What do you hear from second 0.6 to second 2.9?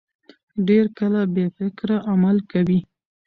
ډېر کله بې فکره عمل کوي.